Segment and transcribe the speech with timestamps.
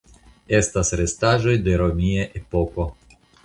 [0.59, 2.91] Estas restaĵoj de romia epoko.